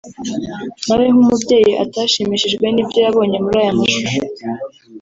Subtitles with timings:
[0.85, 4.17] nawe nk’umubyeyi atashimishijwe n’ibyo yabonye muri aya mashusho